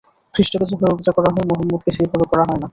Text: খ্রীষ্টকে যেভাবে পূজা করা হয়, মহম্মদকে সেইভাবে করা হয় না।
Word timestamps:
খ্রীষ্টকে 0.35 0.65
যেভাবে 0.69 0.95
পূজা 0.97 1.11
করা 1.17 1.29
হয়, 1.33 1.45
মহম্মদকে 1.49 1.91
সেইভাবে 1.95 2.25
করা 2.31 2.43
হয় 2.47 2.59
না। 2.61 2.67